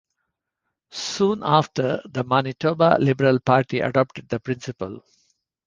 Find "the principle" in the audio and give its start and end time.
4.29-5.03